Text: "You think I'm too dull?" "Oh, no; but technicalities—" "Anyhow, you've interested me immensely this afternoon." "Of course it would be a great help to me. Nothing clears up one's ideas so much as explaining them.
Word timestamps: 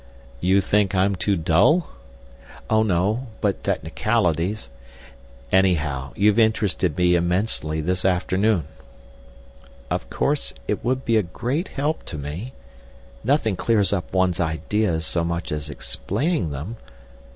"You 0.39 0.61
think 0.61 0.95
I'm 0.95 1.15
too 1.15 1.35
dull?" 1.37 1.91
"Oh, 2.71 2.81
no; 2.81 3.27
but 3.39 3.63
technicalities—" 3.63 4.71
"Anyhow, 5.51 6.11
you've 6.15 6.39
interested 6.39 6.97
me 6.97 7.13
immensely 7.13 7.81
this 7.81 8.03
afternoon." 8.03 8.63
"Of 9.91 10.09
course 10.09 10.55
it 10.67 10.83
would 10.83 11.05
be 11.05 11.17
a 11.17 11.21
great 11.21 11.67
help 11.67 12.03
to 12.05 12.17
me. 12.17 12.53
Nothing 13.23 13.55
clears 13.55 13.93
up 13.93 14.11
one's 14.11 14.39
ideas 14.39 15.05
so 15.05 15.23
much 15.23 15.51
as 15.51 15.69
explaining 15.69 16.49
them. 16.49 16.77